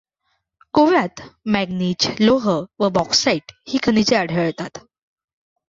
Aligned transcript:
गोव्यात 0.73 1.21
मॅगनीज, 1.45 2.07
लोह 2.19 2.49
व 2.79 2.89
बॅाक्साईट 2.89 3.51
ही 3.67 3.79
खनिजे 3.83 4.15
आढळतात. 4.15 4.83